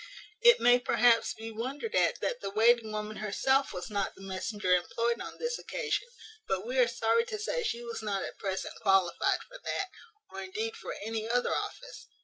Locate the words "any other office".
11.05-12.07